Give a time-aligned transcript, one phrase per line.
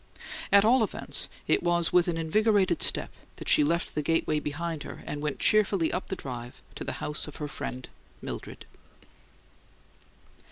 [0.51, 4.81] At all events, it was with an invigorated step that she left the gateway behind
[4.81, 7.87] her and went cheerfully up the drive to the house of her friend
[8.19, 8.65] Mildred.